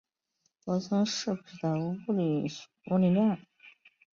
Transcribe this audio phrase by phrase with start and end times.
[0.65, 3.37] 泊松式比的物理量。